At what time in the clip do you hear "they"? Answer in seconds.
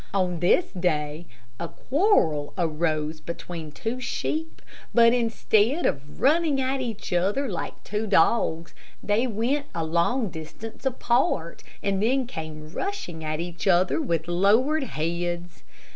9.03-9.27